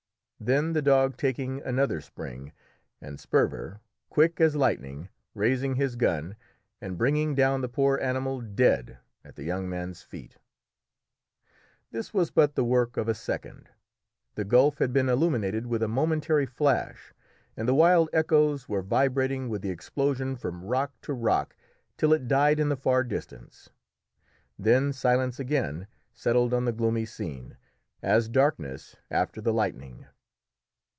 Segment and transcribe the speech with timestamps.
[0.43, 2.51] then the dog taking another spring,
[2.99, 6.35] and Sperver, quick as lightning, raising his gun,
[6.81, 10.39] and bringing down the poor animal dead at the young man's feet.
[11.91, 13.69] This was but the work of a second.
[14.33, 17.13] The gulf had been illuminated with a momentary flash,
[17.55, 21.55] and the wild echoes were vibrating with the explosion from rock to rock,
[21.99, 23.69] till it died in the far distance.
[24.57, 27.57] Then silence again settled on the gloomy scene,
[28.01, 30.07] as darkness after the lightning.